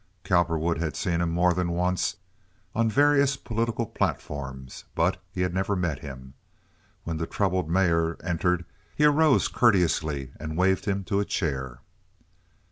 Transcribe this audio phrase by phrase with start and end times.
[0.23, 2.15] Cowperwood had seen him more than once
[2.73, 6.33] on various political platforms, but he had never met him.
[7.03, 11.81] When the troubled mayor entered he arose courteously and waved him to a chair.